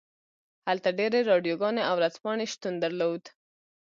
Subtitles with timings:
[0.67, 3.23] هلته ډیرې راډیوګانې او ورځپاڼې شتون درلود